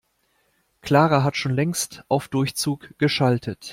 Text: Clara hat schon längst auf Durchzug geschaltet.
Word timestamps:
Clara 0.81 1.23
hat 1.23 1.37
schon 1.37 1.53
längst 1.53 2.03
auf 2.07 2.27
Durchzug 2.27 2.97
geschaltet. 2.97 3.69